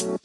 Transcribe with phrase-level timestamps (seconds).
[0.00, 0.18] So,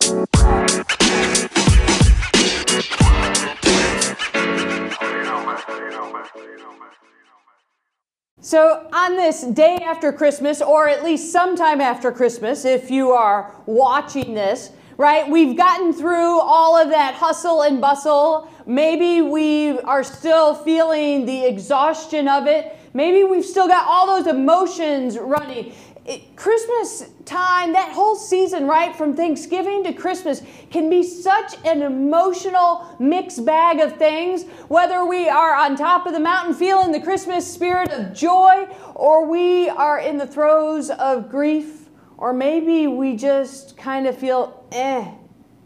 [8.94, 14.34] on this day after Christmas, or at least sometime after Christmas, if you are watching
[14.34, 18.50] this, right, we've gotten through all of that hustle and bustle.
[18.66, 22.78] Maybe we are still feeling the exhaustion of it.
[22.94, 25.73] Maybe we've still got all those emotions running
[26.06, 31.82] it, Christmas time, that whole season, right, from Thanksgiving to Christmas, can be such an
[31.82, 34.44] emotional mixed bag of things.
[34.68, 39.26] Whether we are on top of the mountain feeling the Christmas spirit of joy, or
[39.26, 45.12] we are in the throes of grief, or maybe we just kind of feel eh,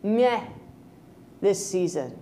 [0.03, 0.41] meh
[1.41, 2.17] this season.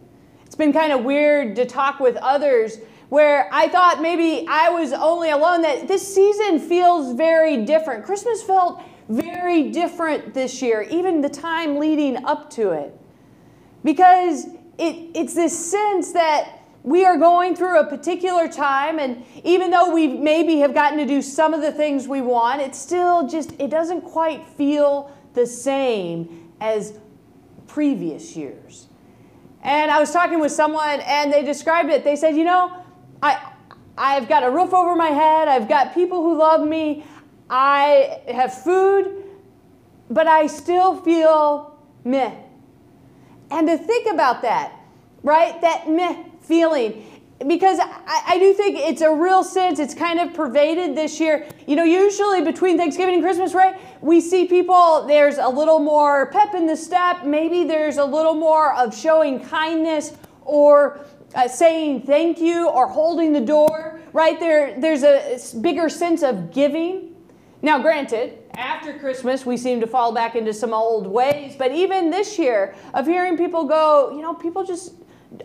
[0.45, 4.91] It's been kind of weird to talk with others where I thought maybe I was
[4.93, 8.05] only alone, that this season feels very different.
[8.05, 12.93] Christmas felt very different this year, even the time leading up to it.
[13.83, 14.45] Because
[14.77, 19.93] it, it's this sense that we are going through a particular time, and even though
[19.93, 23.53] we maybe have gotten to do some of the things we want, it still just
[23.59, 26.97] it doesn't quite feel the same as
[27.67, 28.87] previous years.
[29.63, 32.03] And I was talking with someone, and they described it.
[32.03, 32.83] They said, you know,
[33.21, 33.51] I,
[33.97, 35.47] I've got a roof over my head.
[35.47, 37.03] I've got people who love me.
[37.49, 39.23] I have food,
[40.09, 42.35] but I still feel meh.
[43.49, 44.73] And to think about that,
[45.23, 45.59] right?
[45.61, 47.03] That meh feeling.
[47.45, 51.47] Because I, I, do think it's a real sense, it's kind of pervaded this year.
[51.67, 53.79] You know, usually between Thanksgiving and Christmas, right?
[54.01, 57.25] We see people, there's a little more pep in the step.
[57.25, 60.13] Maybe there's a little more of showing kindness
[60.45, 61.05] or
[61.35, 64.39] uh, saying thank you or holding the door, right?
[64.39, 67.15] There, there's a bigger sense of giving.
[67.61, 72.09] Now, granted, after Christmas, we seem to fall back into some old ways, but even
[72.09, 74.93] this year, of hearing people go, you know, people just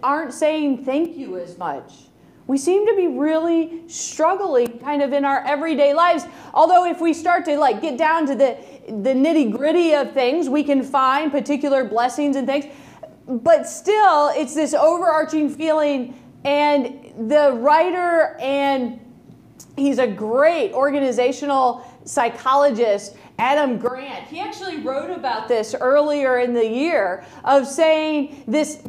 [0.03, 1.93] aren't saying thank you as much.
[2.47, 6.25] We seem to be really struggling kind of in our everyday lives.
[6.53, 8.57] Although if we start to like get down to the
[8.89, 12.67] the nitty-gritty of things, we can find particular blessings and things
[13.27, 16.19] but still, it's this overarching feeling.
[16.45, 19.01] And the writer, and
[19.77, 26.67] he's a great organizational psychologist, Adam Grant, he actually wrote about this earlier in the
[26.67, 28.83] year of saying this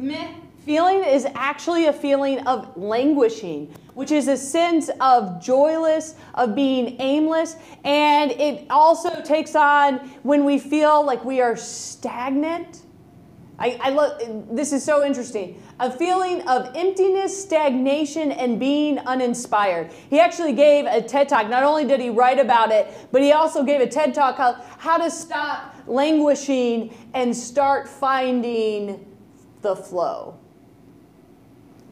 [0.64, 6.96] feeling is actually a feeling of languishing, which is a sense of joyless, of being
[7.00, 7.56] aimless.
[7.84, 12.83] And it also takes on when we feel like we are stagnant
[13.58, 14.20] I, I love
[14.50, 15.62] this is so interesting.
[15.78, 19.92] A feeling of emptiness, stagnation, and being uninspired.
[20.10, 21.48] He actually gave a TED talk.
[21.48, 24.56] Not only did he write about it, but he also gave a TED talk called
[24.78, 29.06] How to Stop Languishing and Start Finding
[29.62, 30.36] the Flow.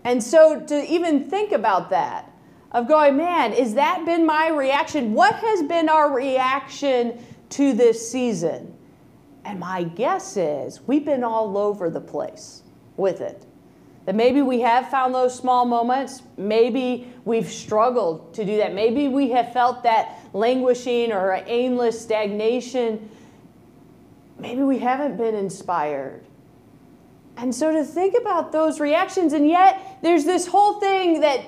[0.05, 2.29] And so to even think about that,
[2.73, 5.13] of going, man, is that been my reaction?
[5.13, 8.72] What has been our reaction to this season?
[9.45, 12.63] And my guess is we've been all over the place
[12.97, 13.47] with it.
[14.05, 16.23] That maybe we have found those small moments.
[16.37, 18.75] Maybe we've struggled to do that.
[18.75, 23.09] Maybe we have felt that languishing or aimless stagnation.
[24.39, 26.25] Maybe we haven't been inspired.
[27.37, 31.45] And so to think about those reactions, and yet there's this whole thing that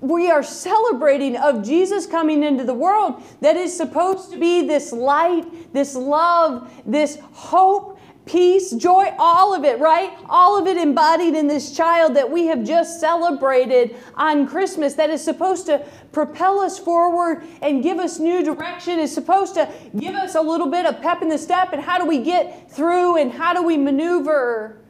[0.00, 4.92] we are celebrating of Jesus coming into the world that is supposed to be this
[4.92, 10.12] light, this love, this hope, peace, joy, all of it, right?
[10.28, 15.10] All of it embodied in this child that we have just celebrated on Christmas that
[15.10, 20.14] is supposed to propel us forward and give us new direction, is supposed to give
[20.16, 23.16] us a little bit of pep in the step and how do we get through
[23.16, 24.82] and how do we maneuver.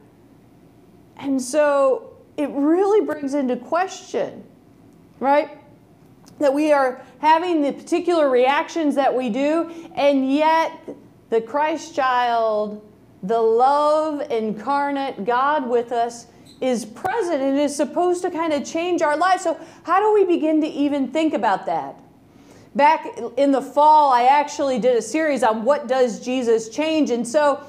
[1.15, 4.43] And so it really brings into question
[5.19, 5.49] right?
[6.39, 10.71] That we are having the particular reactions that we do, and yet
[11.29, 12.87] the Christ child,
[13.23, 16.27] the love incarnate God with us,
[16.61, 19.43] is present and is supposed to kind of change our lives.
[19.43, 22.01] So, how do we begin to even think about that?
[22.75, 23.07] Back
[23.37, 27.09] in the fall, I actually did a series on what does Jesus change.
[27.09, 27.63] And so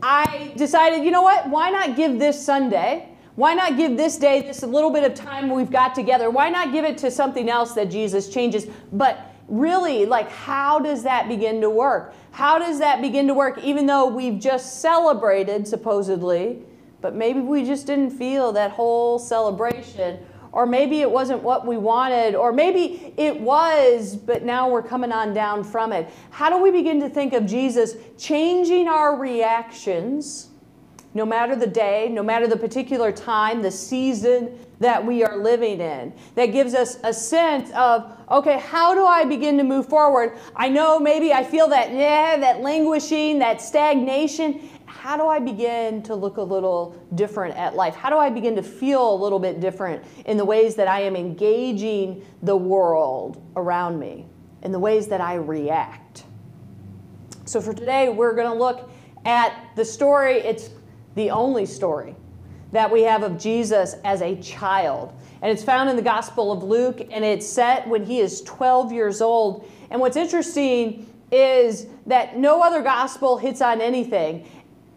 [0.00, 1.48] I decided, you know what?
[1.48, 5.50] Why not give this Sunday why not give this day, this little bit of time
[5.50, 8.66] we've got together, why not give it to something else that Jesus changes?
[8.92, 12.14] But really, like, how does that begin to work?
[12.32, 16.62] How does that begin to work, even though we've just celebrated, supposedly,
[17.00, 20.18] but maybe we just didn't feel that whole celebration?
[20.56, 25.12] or maybe it wasn't what we wanted, or maybe it was, but now we're coming
[25.12, 26.08] on down from it.
[26.30, 30.48] How do we begin to think of Jesus changing our reactions,
[31.16, 35.80] no matter the day, no matter the particular time, the season that we are living
[35.80, 36.12] in?
[36.34, 40.36] That gives us a sense of, okay, how do I begin to move forward?
[40.54, 46.02] I know maybe I feel that, yeah, that languishing, that stagnation how do I begin
[46.04, 47.94] to look a little different at life?
[47.94, 51.02] How do I begin to feel a little bit different in the ways that I
[51.02, 54.26] am engaging the world around me,
[54.62, 56.24] in the ways that I react?
[57.44, 58.90] So, for today, we're going to look
[59.24, 60.38] at the story.
[60.38, 60.70] It's
[61.16, 62.14] the only story
[62.72, 65.12] that we have of Jesus as a child.
[65.42, 68.92] And it's found in the Gospel of Luke, and it's set when he is 12
[68.92, 69.68] years old.
[69.90, 74.48] And what's interesting is that no other gospel hits on anything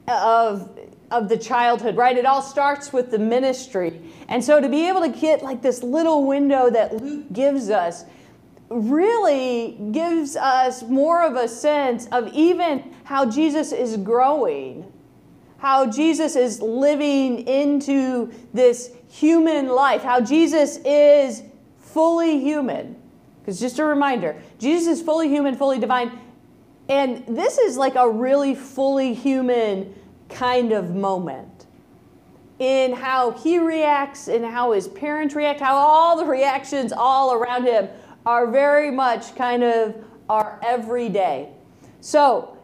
[0.07, 0.69] of
[1.11, 2.17] of the childhood, right?
[2.17, 3.99] It all starts with the ministry.
[4.27, 8.05] And so to be able to get like this little window that Luke gives us
[8.69, 14.91] really gives us more of a sense of even how Jesus is growing,
[15.59, 21.43] how Jesus is living into this human life, how Jesus is
[21.77, 22.95] fully human.
[23.39, 26.17] Because just a reminder, Jesus is fully human, fully divine.
[26.87, 29.93] And this is like a really fully human
[30.29, 31.65] kind of moment
[32.59, 37.65] in how he reacts and how his parents react, how all the reactions all around
[37.65, 37.87] him
[38.25, 39.95] are very much kind of
[40.29, 41.49] our everyday.
[42.01, 42.57] So,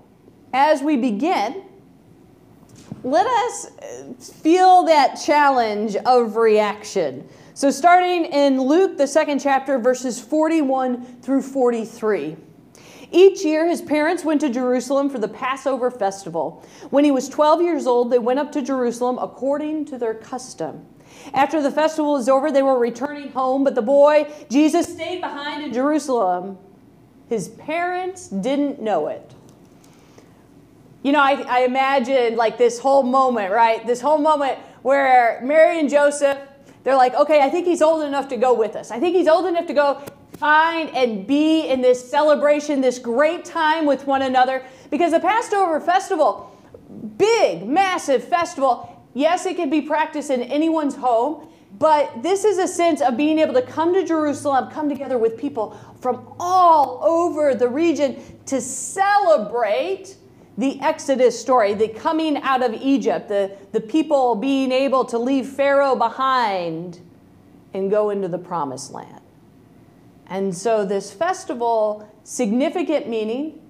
[0.54, 1.65] as we begin,
[3.06, 3.70] let us
[4.42, 7.30] feel that challenge of reaction.
[7.54, 12.36] So, starting in Luke, the second chapter, verses 41 through 43.
[13.12, 16.66] Each year, his parents went to Jerusalem for the Passover festival.
[16.90, 20.84] When he was 12 years old, they went up to Jerusalem according to their custom.
[21.32, 25.64] After the festival was over, they were returning home, but the boy, Jesus, stayed behind
[25.64, 26.58] in Jerusalem.
[27.30, 29.35] His parents didn't know it.
[31.06, 33.86] You know, I, I imagine like this whole moment, right?
[33.86, 36.40] This whole moment where Mary and Joseph,
[36.84, 38.90] they're like, okay, I think he's old enough to go with us.
[38.90, 40.02] I think he's old enough to go
[40.38, 44.66] find and be in this celebration, this great time with one another.
[44.90, 46.60] Because the Passover festival,
[47.18, 51.48] big, massive festival, yes, it can be practiced in anyone's home,
[51.78, 55.38] but this is a sense of being able to come to Jerusalem, come together with
[55.38, 60.16] people from all over the region to celebrate
[60.58, 65.48] the Exodus story, the coming out of Egypt, the, the people being able to leave
[65.48, 67.00] Pharaoh behind
[67.74, 69.22] and go into the promised land.
[70.28, 73.62] And so this festival, significant meaning,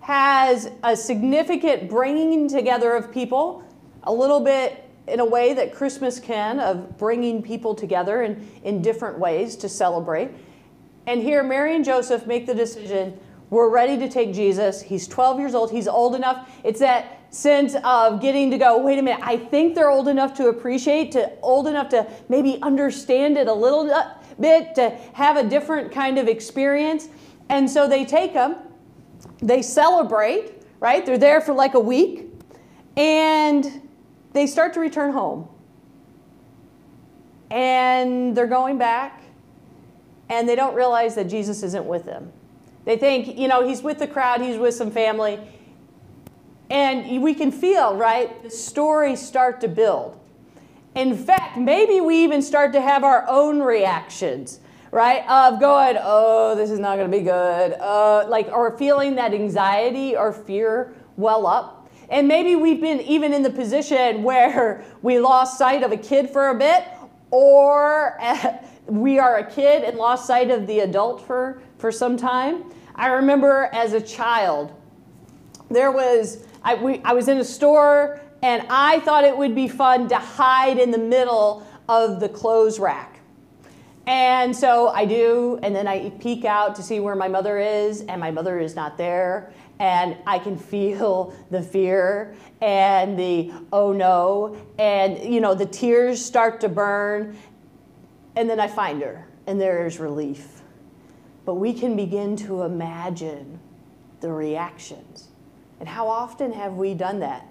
[0.00, 3.62] has a significant bringing together of people,
[4.04, 8.82] a little bit in a way that Christmas can, of bringing people together in, in
[8.82, 10.30] different ways to celebrate.
[11.06, 13.18] And here, Mary and Joseph make the decision
[13.50, 14.82] we're ready to take Jesus.
[14.82, 16.50] He's 12 years old, he's old enough.
[16.64, 20.34] It's that sense of getting to go, wait a minute, I think they're old enough
[20.34, 25.36] to appreciate, to old enough to maybe understand it a little uh, bit to have
[25.36, 27.08] a different kind of experience.
[27.48, 28.56] And so they take them,
[29.38, 31.04] they celebrate, right?
[31.04, 32.26] They're there for like a week,
[32.96, 33.88] and
[34.32, 35.48] they start to return home.
[37.50, 39.22] And they're going back,
[40.28, 42.32] and they don't realize that Jesus isn't with them.
[42.88, 45.38] They think, you know, he's with the crowd, he's with some family.
[46.70, 50.18] And we can feel, right, the stories start to build.
[50.94, 54.60] In fact, maybe we even start to have our own reactions,
[54.90, 55.22] right?
[55.28, 59.34] Of going, oh, this is not going to be good, uh, like, or feeling that
[59.34, 61.90] anxiety or fear well up.
[62.08, 66.30] And maybe we've been even in the position where we lost sight of a kid
[66.30, 66.84] for a bit,
[67.30, 68.18] or
[68.86, 72.64] we are a kid and lost sight of the adult for, for some time.
[72.98, 74.74] I remember as a child,
[75.70, 79.68] there was, I, we, I was in a store and I thought it would be
[79.68, 83.20] fun to hide in the middle of the clothes rack.
[84.08, 88.00] And so I do, and then I peek out to see where my mother is,
[88.02, 89.52] and my mother is not there.
[89.78, 96.24] And I can feel the fear and the oh no, and you know, the tears
[96.24, 97.36] start to burn.
[98.34, 100.57] And then I find her, and there is relief.
[101.48, 103.58] But we can begin to imagine
[104.20, 105.28] the reactions.
[105.80, 107.48] And how often have we done that?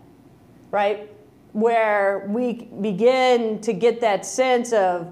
[0.69, 1.09] right?
[1.53, 5.11] Where we begin to get that sense of,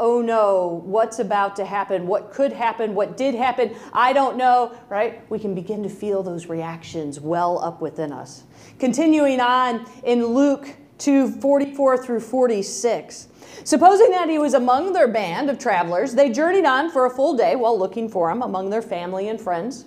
[0.00, 2.06] oh no, what's about to happen?
[2.06, 2.94] What could happen?
[2.94, 3.74] What did happen?
[3.92, 5.28] I don't know, right?
[5.30, 8.44] We can begin to feel those reactions well up within us.
[8.78, 10.70] Continuing on in Luke
[11.02, 13.28] to 44 through 46.
[13.64, 17.36] Supposing that he was among their band of travelers, they journeyed on for a full
[17.36, 19.86] day while looking for him among their family and friends.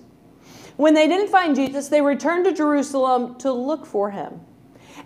[0.78, 4.42] When they didn't find Jesus, they returned to Jerusalem to look for him.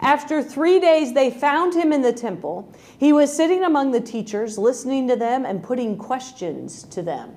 [0.01, 2.74] After three days, they found him in the temple.
[2.98, 7.36] He was sitting among the teachers, listening to them and putting questions to them.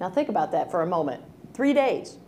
[0.00, 1.22] Now, think about that for a moment.
[1.54, 2.18] Three days.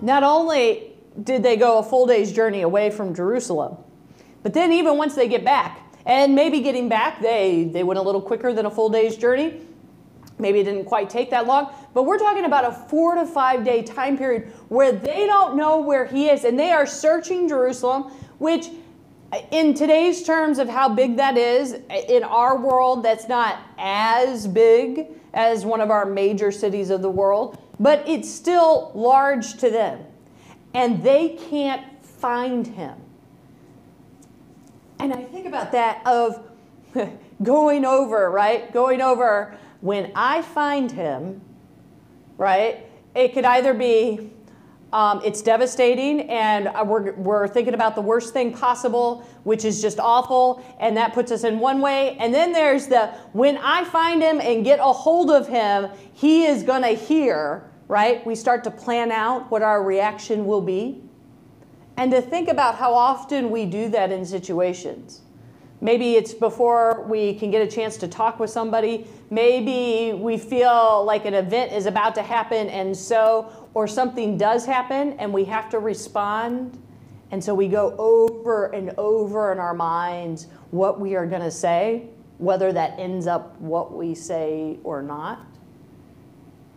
[0.00, 3.76] Not only did they go a full day's journey away from Jerusalem,
[4.42, 8.02] but then, even once they get back, and maybe getting back, they, they went a
[8.02, 9.60] little quicker than a full day's journey.
[10.38, 13.64] Maybe it didn't quite take that long, but we're talking about a four to five
[13.64, 18.04] day time period where they don't know where he is and they are searching Jerusalem,
[18.38, 18.68] which,
[19.50, 21.76] in today's terms of how big that is,
[22.08, 27.10] in our world, that's not as big as one of our major cities of the
[27.10, 30.04] world, but it's still large to them.
[30.74, 32.94] And they can't find him.
[34.98, 36.48] And I think about that of
[37.42, 38.72] going over, right?
[38.72, 41.40] Going over when I find him,
[42.36, 42.84] right?
[43.14, 44.32] It could either be
[44.92, 50.00] um, it's devastating and we're, we're thinking about the worst thing possible, which is just
[50.00, 52.16] awful, and that puts us in one way.
[52.18, 56.46] And then there's the when I find him and get a hold of him, he
[56.46, 58.24] is going to hear, right?
[58.24, 61.02] We start to plan out what our reaction will be.
[61.96, 65.22] And to think about how often we do that in situations.
[65.80, 69.06] Maybe it's before we can get a chance to talk with somebody.
[69.30, 74.66] Maybe we feel like an event is about to happen, and so, or something does
[74.66, 76.80] happen, and we have to respond.
[77.30, 81.50] And so we go over and over in our minds what we are going to
[81.50, 82.06] say,
[82.38, 85.46] whether that ends up what we say or not.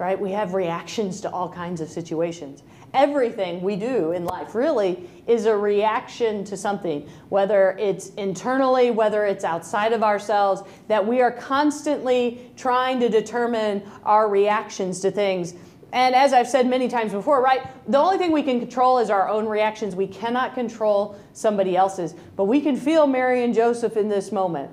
[0.01, 0.19] Right?
[0.19, 5.45] We have reactions to all kinds of situations everything we do in life really is
[5.45, 11.31] a reaction to something, whether it's internally, whether it's outside of ourselves, that we are
[11.31, 15.53] constantly trying to determine our reactions to things.
[15.93, 19.09] And as I've said many times before, right, the only thing we can control is
[19.09, 19.95] our own reactions.
[19.95, 22.13] We cannot control somebody else's.
[22.37, 24.71] But we can feel Mary and Joseph in this moment.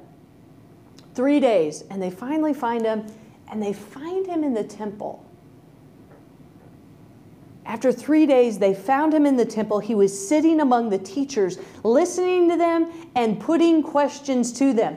[1.14, 3.04] Three days, and they finally find him,
[3.50, 5.24] and they find him in the temple.
[7.64, 9.78] After three days, they found him in the temple.
[9.78, 14.96] He was sitting among the teachers, listening to them and putting questions to them.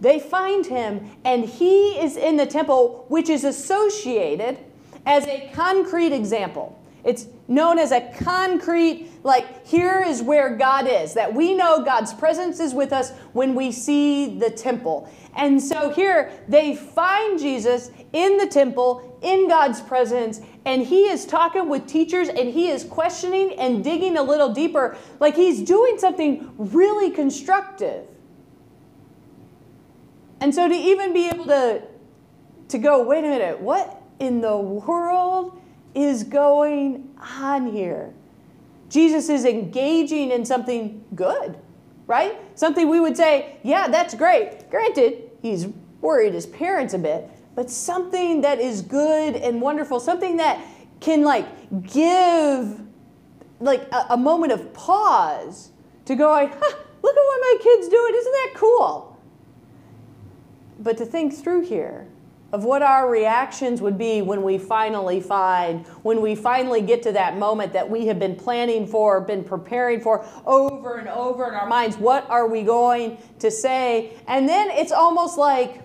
[0.00, 4.58] They find him, and he is in the temple, which is associated
[5.06, 6.78] as a concrete example.
[7.04, 12.14] It's known as a concrete, like, here is where God is, that we know God's
[12.14, 15.10] presence is with us when we see the temple.
[15.36, 21.26] And so here they find Jesus in the temple, in God's presence, and he is
[21.26, 25.98] talking with teachers and he is questioning and digging a little deeper, like he's doing
[25.98, 28.06] something really constructive.
[30.40, 31.82] And so to even be able to,
[32.68, 35.60] to go, wait a minute, what in the world
[35.94, 38.12] is going on here?
[38.88, 41.58] Jesus is engaging in something good,
[42.06, 42.36] right?
[42.54, 44.70] Something we would say, yeah, that's great.
[44.70, 45.66] Granted, he's
[46.00, 50.60] worried his parents a bit, but something that is good and wonderful, something that
[51.00, 51.46] can like
[51.82, 52.80] give
[53.60, 55.70] like a, a moment of pause
[56.04, 58.14] to go huh, look at what my kid's doing.
[58.14, 59.18] Isn't that cool?
[60.80, 62.06] But to think through here
[62.54, 67.10] of what our reactions would be when we finally find, when we finally get to
[67.10, 71.54] that moment that we have been planning for, been preparing for over and over in
[71.54, 71.96] our minds.
[71.96, 74.16] What are we going to say?
[74.28, 75.82] And then it's almost like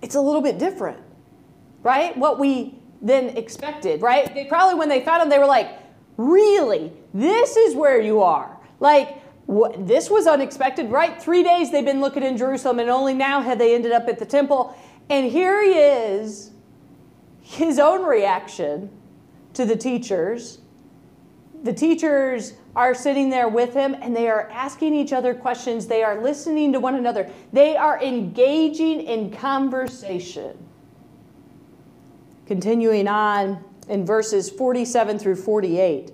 [0.00, 0.98] it's a little bit different,
[1.82, 2.16] right?
[2.16, 4.32] What we then expected, right?
[4.32, 5.78] They probably, when they found him, they were like,
[6.16, 6.90] really?
[7.12, 8.58] This is where you are.
[8.80, 11.20] Like, what, this was unexpected, right?
[11.20, 14.18] Three days they've been looking in Jerusalem, and only now have they ended up at
[14.18, 14.76] the temple.
[15.10, 16.52] And here he is,
[17.40, 18.90] his own reaction
[19.54, 20.58] to the teachers.
[21.62, 25.86] The teachers are sitting there with him and they are asking each other questions.
[25.86, 27.30] They are listening to one another.
[27.52, 30.56] They are engaging in conversation.
[32.46, 36.12] Continuing on in verses 47 through 48.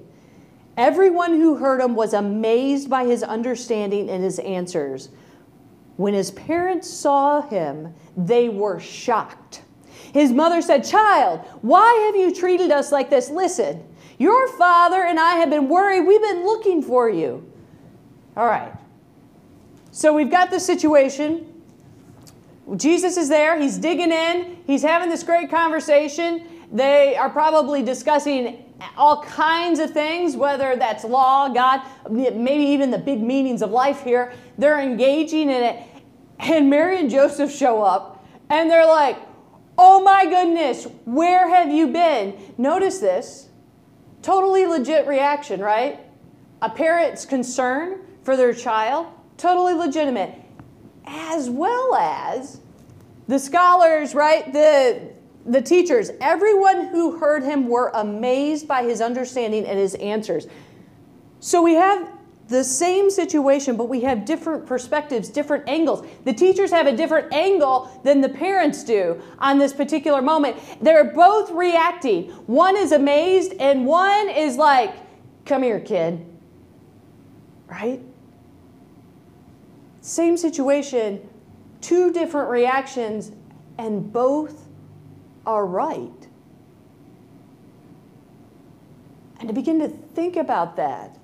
[0.79, 5.09] Everyone who heard him was amazed by his understanding and his answers.
[5.97, 9.63] When his parents saw him, they were shocked.
[10.13, 13.29] His mother said, Child, why have you treated us like this?
[13.29, 13.85] Listen,
[14.19, 16.03] your father and I have been worried.
[16.03, 17.51] We've been looking for you.
[18.37, 18.73] All right.
[19.91, 21.61] So we've got the situation.
[22.77, 23.61] Jesus is there.
[23.61, 24.59] He's digging in.
[24.65, 26.47] He's having this great conversation.
[26.71, 28.65] They are probably discussing
[28.97, 34.03] all kinds of things, whether that's law, God, maybe even the big meanings of life
[34.03, 34.33] here.
[34.59, 35.83] They're engaging in it.
[36.39, 39.19] And Mary and Joseph show up and they're like,
[39.77, 42.37] oh my goodness, where have you been?
[42.59, 43.49] Notice this
[44.23, 46.01] totally legit reaction, right?
[46.63, 49.07] A parent's concern for their child,
[49.37, 50.35] totally legitimate,
[51.07, 52.61] as well as
[53.27, 54.53] the scholars, right?
[54.53, 55.13] The
[55.49, 60.47] the teachers, everyone who heard him were amazed by his understanding and his answers.
[61.41, 62.11] So we have
[62.49, 66.07] the same situation, but we have different perspectives, different angles.
[66.25, 70.57] The teachers have a different angle than the parents do on this particular moment.
[70.83, 72.31] They're both reacting.
[72.47, 74.95] One is amazed, and one is like,
[75.45, 76.27] Come here, kid.
[77.67, 78.03] Right?
[80.03, 81.27] Same situation,
[81.81, 83.33] two different reactions,
[83.79, 84.68] and both
[85.49, 86.29] are right.
[89.41, 91.17] And to begin to think about that,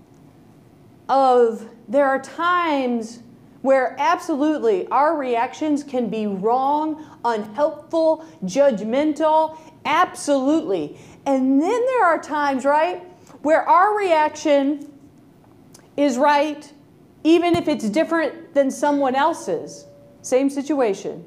[1.08, 3.20] of there are times
[3.60, 10.98] where absolutely our reactions can be wrong, unhelpful, judgmental, absolutely.
[11.26, 13.02] And then there are times, right,
[13.42, 14.90] where our reaction
[15.98, 16.72] is right,
[17.24, 19.86] even if it's different than someone else's.
[20.22, 21.26] Same situation.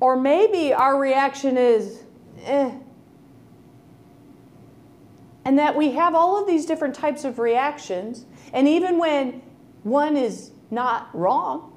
[0.00, 2.03] Or maybe our reaction is,
[2.44, 2.70] eh.
[5.44, 8.24] And that we have all of these different types of reactions.
[8.52, 9.42] And even when
[9.82, 11.70] one is not wrong,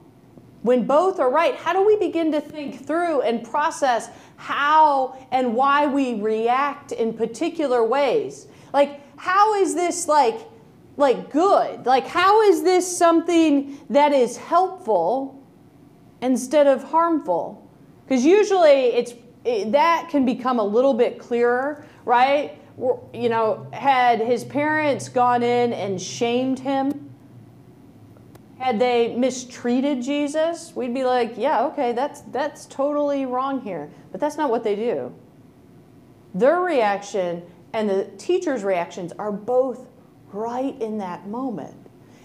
[0.62, 5.54] when both are right, how do we begin to think through and process how and
[5.54, 8.48] why we react in particular ways?
[8.74, 10.40] Like, how is this like,
[10.96, 11.86] like good?
[11.86, 15.42] Like, how is this something that is helpful
[16.22, 17.68] instead of harmful?
[18.06, 19.14] Because usually it's
[19.48, 22.60] it, that can become a little bit clearer, right?
[23.14, 27.10] You know, had his parents gone in and shamed him,
[28.60, 33.90] had they mistreated Jesus, we'd be like, yeah, okay, that's that's totally wrong here.
[34.12, 35.14] But that's not what they do.
[36.34, 39.88] Their reaction and the teacher's reactions are both
[40.34, 41.76] right in that moment.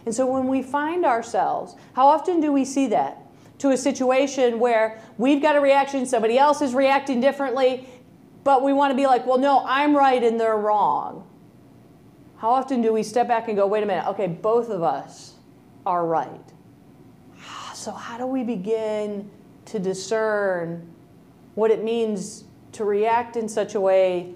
[0.05, 3.22] And so when we find ourselves, how often do we see that?
[3.63, 7.89] To a situation where we've got a reaction, somebody else is reacting differently,
[8.43, 11.25] but we want to be like, well, no, I'm right and they're wrong.
[12.39, 15.35] How often do we step back and go, wait a minute, okay, both of us
[15.87, 16.41] are right?
[17.73, 19.31] So, how do we begin
[19.67, 20.93] to discern
[21.55, 24.35] what it means to react in such a way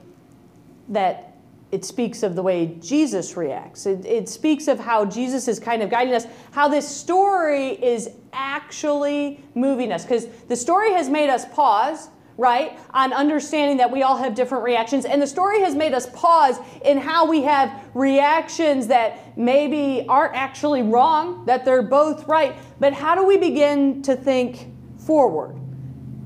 [0.88, 1.25] that
[1.72, 3.86] it speaks of the way Jesus reacts.
[3.86, 8.10] It, it, speaks of how Jesus is kind of guiding us, how this story is
[8.32, 10.04] actually moving us.
[10.04, 14.62] Because the story has made us pause, right, on understanding that we all have different
[14.62, 15.04] reactions.
[15.06, 20.36] And the story has made us pause in how we have reactions that maybe aren't
[20.36, 22.54] actually wrong, that they're both right.
[22.78, 25.58] But how do we begin to think forward,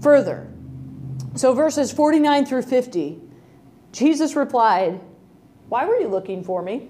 [0.02, 0.52] further?
[1.34, 3.20] So, verses 49 through 50,
[3.92, 5.00] Jesus replied,
[5.70, 6.88] why were you looking for me?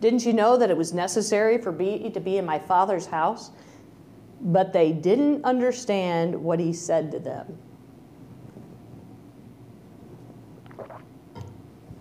[0.00, 3.50] Didn't you know that it was necessary for me to be in my Father's house?
[4.40, 7.58] But they didn't understand what he said to them.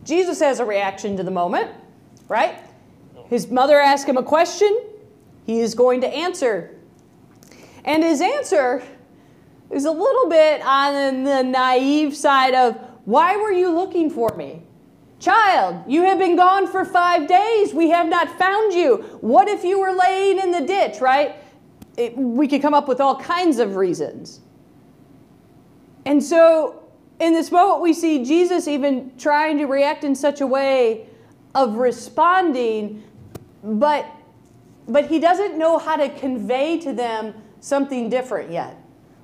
[0.05, 1.71] Jesus has a reaction to the moment,
[2.29, 2.63] right?
[3.27, 4.79] His mother asks him a question,
[5.45, 6.79] he is going to answer.
[7.83, 8.81] And his answer
[9.69, 14.63] is a little bit on the naive side of, Why were you looking for me?
[15.19, 17.73] Child, you have been gone for five days.
[17.73, 18.97] We have not found you.
[19.19, 21.35] What if you were laying in the ditch, right?
[21.97, 24.39] It, we could come up with all kinds of reasons.
[26.05, 26.83] And so,
[27.19, 31.07] in this moment, we see Jesus even trying to react in such a way
[31.53, 33.03] of responding,
[33.61, 34.05] but,
[34.87, 38.77] but he doesn't know how to convey to them something different yet.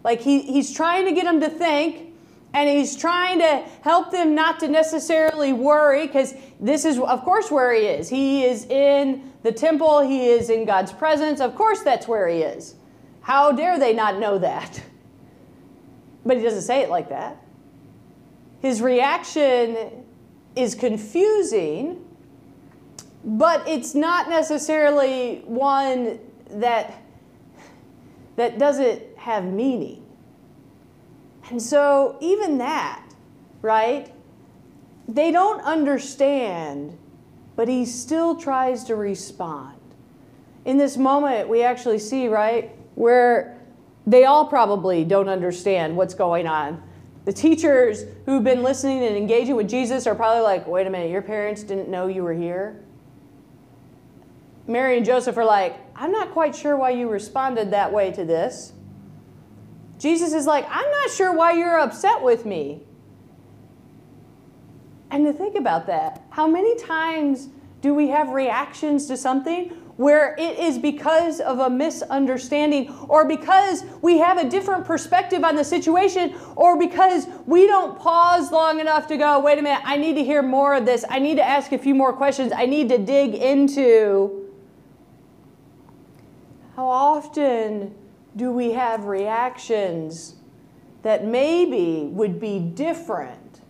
[0.03, 2.14] Like he, he's trying to get them to think,
[2.55, 7.51] and he's trying to help them not to necessarily worry because this is of course
[7.51, 8.07] where he is.
[8.07, 9.99] He is in the temple.
[9.99, 11.41] He is in god's presence.
[11.41, 12.75] Of course that's where he is.
[13.21, 14.81] How dare they not know that?
[16.27, 17.37] But he doesn't say it like that.
[18.59, 19.91] His reaction
[20.55, 22.03] is confusing
[23.25, 26.19] but it's not necessarily one
[26.51, 27.01] that
[28.35, 30.04] that doesn't have meaning
[31.49, 33.03] and so, even that,
[33.61, 34.11] right?
[35.07, 36.97] They don't understand,
[37.55, 39.77] but he still tries to respond.
[40.65, 43.59] In this moment, we actually see, right, where
[44.07, 46.81] they all probably don't understand what's going on.
[47.25, 51.09] The teachers who've been listening and engaging with Jesus are probably like, wait a minute,
[51.09, 52.79] your parents didn't know you were here?
[54.67, 58.25] Mary and Joseph are like, I'm not quite sure why you responded that way to
[58.25, 58.73] this.
[59.97, 62.81] Jesus is like, I'm not sure why you're upset with me.
[65.11, 67.49] And to think about that, how many times
[67.81, 73.85] do we have reactions to something where it is because of a misunderstanding or because
[74.01, 79.07] we have a different perspective on the situation or because we don't pause long enough
[79.07, 81.05] to go, wait a minute, I need to hear more of this.
[81.09, 82.51] I need to ask a few more questions.
[82.53, 84.41] I need to dig into.
[86.75, 87.95] How often
[88.35, 90.35] do we have reactions
[91.03, 93.61] that maybe would be different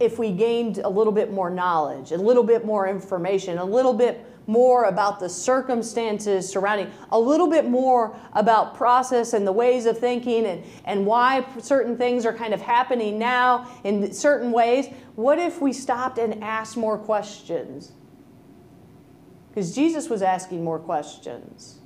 [0.00, 3.92] if we gained a little bit more knowledge, a little bit more information, a little
[3.92, 9.84] bit more about the circumstances surrounding, a little bit more about process and the ways
[9.86, 14.88] of thinking and, and why certain things are kind of happening now in certain ways.
[15.14, 17.92] What if we stopped and asked more questions?
[19.50, 21.79] Because Jesus was asking more questions.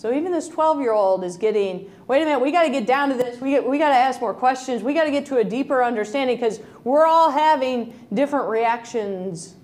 [0.00, 2.86] So even this 12 year old is getting, wait a minute, we got to get
[2.86, 3.38] down to this.
[3.38, 4.82] We, we got to ask more questions.
[4.82, 9.56] We got to get to a deeper understanding because we're all having different reactions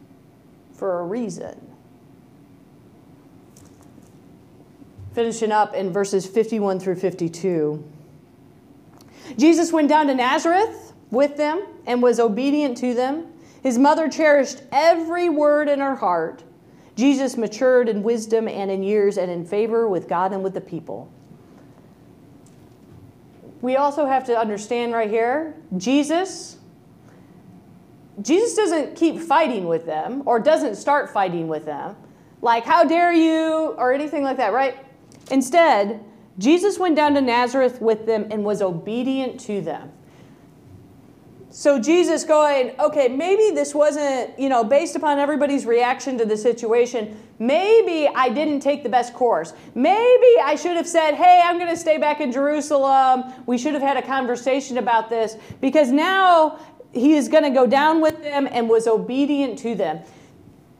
[0.74, 1.58] for a reason.
[5.14, 7.82] Finishing up in verses 51 through 52.
[9.38, 13.26] Jesus went down to Nazareth with them and was obedient to them.
[13.62, 16.42] His mother cherished every word in her heart.
[16.96, 20.60] Jesus matured in wisdom and in years and in favor with God and with the
[20.60, 21.12] people.
[23.60, 26.58] We also have to understand right here Jesus
[28.22, 31.96] Jesus doesn't keep fighting with them or doesn't start fighting with them.
[32.40, 34.76] Like, how dare you, or anything like that, right?
[35.30, 36.02] Instead,
[36.38, 39.92] Jesus went down to Nazareth with them and was obedient to them.
[41.56, 46.36] So Jesus going, okay, maybe this wasn't, you know, based upon everybody's reaction to the
[46.36, 49.54] situation, maybe I didn't take the best course.
[49.74, 53.32] Maybe I should have said, hey, I'm going to stay back in Jerusalem.
[53.46, 56.58] We should have had a conversation about this because now
[56.92, 60.00] he is going to go down with them and was obedient to them.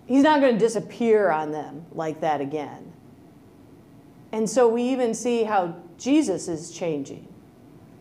[0.05, 2.93] He's not going to disappear on them like that again.
[4.31, 7.27] And so we even see how Jesus is changing,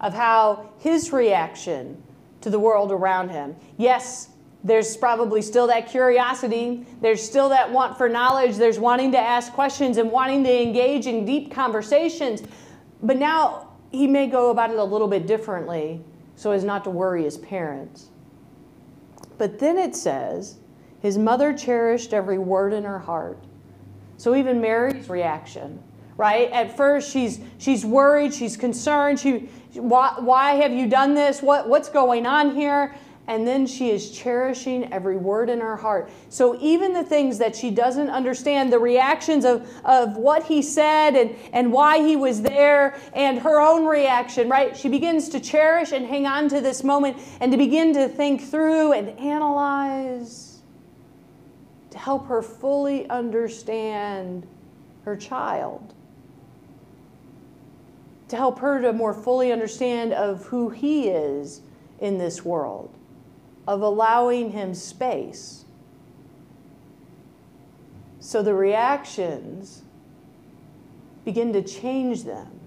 [0.01, 2.01] of how his reaction
[2.45, 3.55] to the world around him.
[3.75, 4.29] Yes,
[4.63, 6.85] there's probably still that curiosity.
[7.01, 8.55] There's still that want for knowledge.
[8.57, 12.43] There's wanting to ask questions and wanting to engage in deep conversations.
[13.01, 16.05] But now he may go about it a little bit differently
[16.35, 18.09] so as not to worry his parents.
[19.39, 20.59] But then it says,
[21.01, 23.43] his mother cherished every word in her heart.
[24.17, 25.81] So even Mary's reaction,
[26.17, 26.49] right?
[26.51, 29.49] At first she's she's worried, she's concerned, she
[29.79, 31.41] why, why have you done this?
[31.41, 32.95] What, what's going on here?
[33.27, 36.11] And then she is cherishing every word in her heart.
[36.29, 41.15] So even the things that she doesn't understand, the reactions of, of what he said
[41.15, 44.77] and, and why he was there, and her own reaction, right?
[44.77, 48.43] She begins to cherish and hang on to this moment and to begin to think
[48.43, 50.61] through and analyze
[51.89, 54.45] to help her fully understand
[55.03, 55.95] her child
[58.27, 61.61] to help her to more fully understand of who he is
[61.99, 62.93] in this world,
[63.67, 65.65] of allowing him space.
[68.19, 69.83] So the reactions
[71.23, 72.59] begin to change them.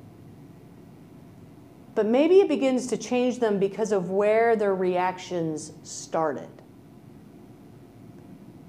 [1.94, 6.48] But maybe it begins to change them because of where their reactions started.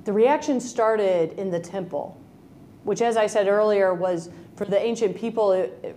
[0.06, 2.17] The reaction started in the temple,
[2.84, 5.95] which, as I said earlier, was for the ancient people, it,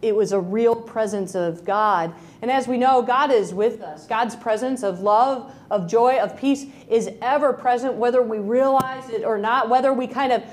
[0.00, 2.14] it was a real presence of God.
[2.40, 4.06] And as we know, God is with us.
[4.06, 9.24] God's presence of love, of joy, of peace is ever present, whether we realize it
[9.24, 10.44] or not, whether we kind of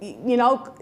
[0.00, 0.72] you know,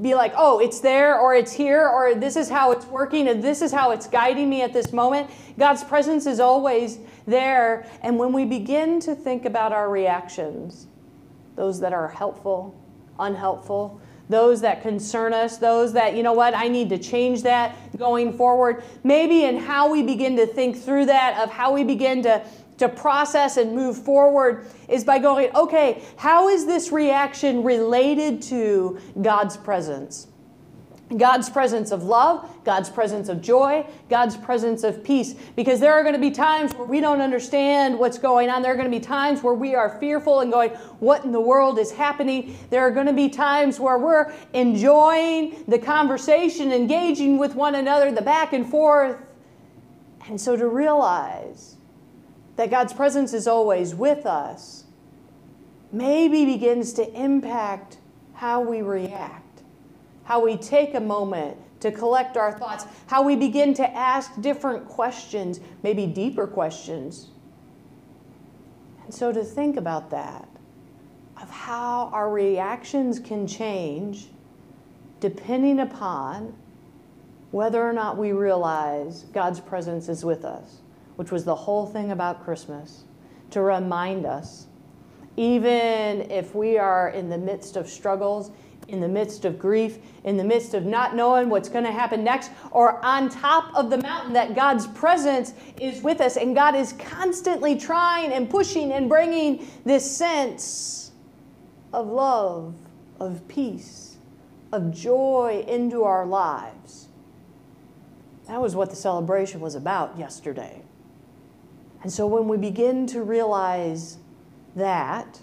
[0.00, 3.42] be like, oh, it's there or it's here or this is how it's working and
[3.42, 5.30] this is how it's guiding me at this moment.
[5.58, 7.86] God's presence is always there.
[8.02, 10.86] And when we begin to think about our reactions,
[11.56, 12.78] those that are helpful,
[13.18, 14.00] unhelpful,
[14.32, 18.32] those that concern us, those that, you know what, I need to change that going
[18.32, 18.82] forward.
[19.04, 22.42] Maybe in how we begin to think through that, of how we begin to,
[22.78, 28.98] to process and move forward, is by going, okay, how is this reaction related to
[29.20, 30.26] God's presence?
[31.18, 35.34] God's presence of love, God's presence of joy, God's presence of peace.
[35.56, 38.62] Because there are going to be times where we don't understand what's going on.
[38.62, 40.70] There are going to be times where we are fearful and going,
[41.00, 42.56] What in the world is happening?
[42.70, 48.10] There are going to be times where we're enjoying the conversation, engaging with one another,
[48.12, 49.20] the back and forth.
[50.28, 51.76] And so to realize
[52.56, 54.84] that God's presence is always with us
[55.92, 57.98] maybe begins to impact
[58.34, 59.41] how we react,
[60.24, 64.86] how we take a moment to collect our thoughts, how we begin to ask different
[64.86, 67.30] questions, maybe deeper questions.
[69.04, 70.48] And so to think about that,
[71.40, 74.28] of how our reactions can change
[75.18, 76.54] depending upon
[77.50, 80.78] whether or not we realize God's presence is with us,
[81.16, 83.04] which was the whole thing about Christmas,
[83.50, 84.66] to remind us,
[85.36, 88.50] even if we are in the midst of struggles,
[88.88, 92.24] in the midst of grief, in the midst of not knowing what's going to happen
[92.24, 96.74] next, or on top of the mountain, that God's presence is with us and God
[96.74, 101.12] is constantly trying and pushing and bringing this sense
[101.92, 102.74] of love,
[103.20, 104.16] of peace,
[104.72, 107.08] of joy into our lives.
[108.48, 110.82] That was what the celebration was about yesterday.
[112.02, 114.18] And so when we begin to realize
[114.74, 115.40] that,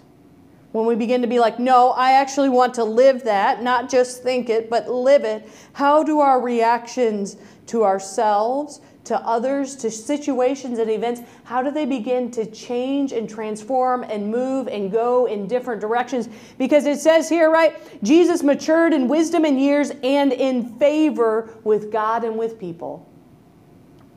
[0.72, 4.22] when we begin to be like, no, I actually want to live that, not just
[4.22, 10.78] think it, but live it, how do our reactions to ourselves, to others, to situations
[10.78, 15.48] and events, how do they begin to change and transform and move and go in
[15.48, 16.28] different directions?
[16.58, 21.90] Because it says here, right, Jesus matured in wisdom and years and in favor with
[21.90, 23.10] God and with people.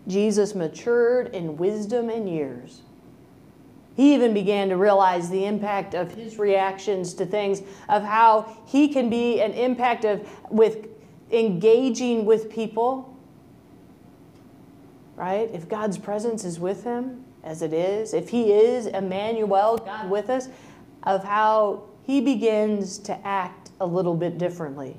[0.08, 2.83] Jesus matured in wisdom and years.
[3.96, 8.88] He even began to realize the impact of his reactions to things, of how he
[8.88, 10.88] can be an impact of with
[11.32, 13.14] engaging with people
[15.16, 15.50] right?
[15.54, 20.30] If God's presence is with him, as it is, if he is Emmanuel, God with
[20.30, 20.50] us,
[21.04, 24.98] of how he begins to act a little bit differently,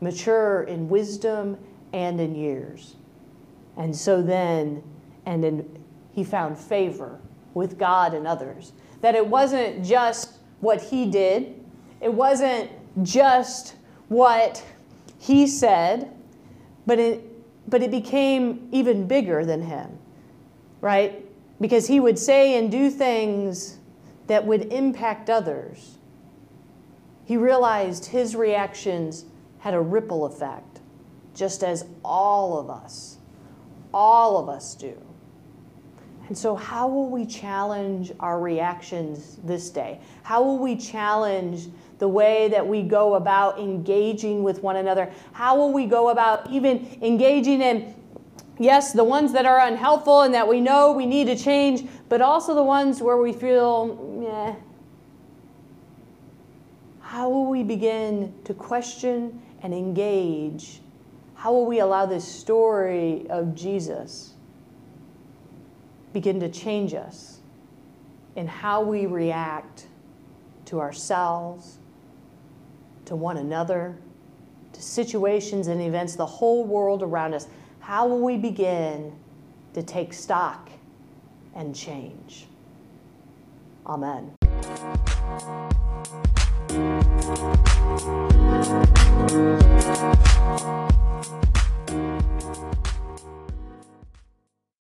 [0.00, 1.58] mature in wisdom
[1.92, 2.96] and in years.
[3.76, 4.82] And so then,
[5.26, 7.20] and then he found favor
[7.54, 8.72] with God and others.
[9.00, 11.54] That it wasn't just what he did,
[12.00, 12.70] it wasn't
[13.02, 13.74] just
[14.08, 14.64] what
[15.18, 16.10] he said,
[16.86, 17.24] but it,
[17.70, 19.98] but it became even bigger than him,
[20.80, 21.24] right?
[21.60, 23.78] Because he would say and do things
[24.26, 25.98] that would impact others.
[27.24, 29.24] He realized his reactions
[29.58, 30.80] had a ripple effect,
[31.34, 33.18] just as all of us,
[33.92, 34.96] all of us do.
[36.28, 39.98] And so, how will we challenge our reactions this day?
[40.22, 45.10] How will we challenge the way that we go about engaging with one another?
[45.32, 47.94] How will we go about even engaging in,
[48.58, 52.20] yes, the ones that are unhelpful and that we know we need to change, but
[52.20, 54.54] also the ones where we feel, yeah.
[57.00, 60.82] How will we begin to question and engage?
[61.36, 64.34] How will we allow this story of Jesus
[66.12, 67.40] begin to change us
[68.36, 69.86] in how we react
[70.66, 71.78] to ourselves,
[73.04, 73.96] to one another,
[74.72, 77.48] to situations and events, the whole world around us.
[77.80, 79.12] How will we begin
[79.74, 80.70] to take stock
[81.54, 82.46] and change?
[83.86, 84.34] Amen.
[89.28, 90.87] Thank you.